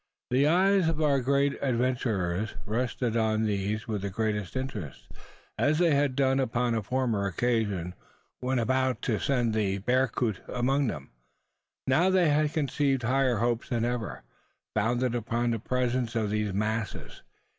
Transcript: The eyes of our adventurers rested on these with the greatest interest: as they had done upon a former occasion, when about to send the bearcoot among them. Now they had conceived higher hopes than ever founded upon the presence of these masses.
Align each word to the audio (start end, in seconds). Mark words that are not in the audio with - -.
The 0.31 0.47
eyes 0.47 0.87
of 0.89 0.99
our 0.99 1.17
adventurers 1.17 2.55
rested 2.65 3.15
on 3.15 3.43
these 3.43 3.87
with 3.87 4.01
the 4.01 4.09
greatest 4.09 4.55
interest: 4.55 5.07
as 5.59 5.77
they 5.77 5.93
had 5.93 6.15
done 6.15 6.39
upon 6.39 6.73
a 6.73 6.81
former 6.81 7.27
occasion, 7.27 7.93
when 8.39 8.57
about 8.57 9.03
to 9.03 9.19
send 9.19 9.53
the 9.53 9.77
bearcoot 9.77 10.41
among 10.47 10.87
them. 10.87 11.11
Now 11.85 12.09
they 12.09 12.29
had 12.29 12.51
conceived 12.51 13.03
higher 13.03 13.37
hopes 13.37 13.69
than 13.69 13.85
ever 13.85 14.23
founded 14.73 15.13
upon 15.13 15.51
the 15.51 15.59
presence 15.59 16.15
of 16.15 16.31
these 16.31 16.51
masses. 16.51 17.21